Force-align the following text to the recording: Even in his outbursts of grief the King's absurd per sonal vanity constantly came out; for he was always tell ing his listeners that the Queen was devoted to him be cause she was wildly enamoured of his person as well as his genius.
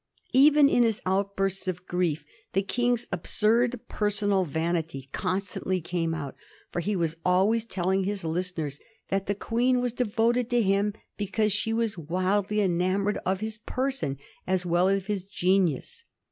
Even 0.33 0.67
in 0.67 0.81
his 0.81 0.99
outbursts 1.05 1.67
of 1.67 1.85
grief 1.85 2.25
the 2.53 2.63
King's 2.63 3.05
absurd 3.11 3.79
per 3.87 4.09
sonal 4.09 4.47
vanity 4.47 5.09
constantly 5.11 5.79
came 5.79 6.15
out; 6.15 6.35
for 6.71 6.79
he 6.79 6.95
was 6.95 7.17
always 7.23 7.65
tell 7.65 7.91
ing 7.91 8.03
his 8.03 8.23
listeners 8.23 8.79
that 9.09 9.27
the 9.27 9.35
Queen 9.35 9.79
was 9.79 9.93
devoted 9.93 10.49
to 10.49 10.59
him 10.59 10.95
be 11.17 11.27
cause 11.27 11.51
she 11.53 11.71
was 11.71 11.99
wildly 11.99 12.61
enamoured 12.61 13.19
of 13.27 13.41
his 13.41 13.59
person 13.59 14.17
as 14.47 14.65
well 14.65 14.87
as 14.87 15.05
his 15.05 15.23
genius. 15.23 16.03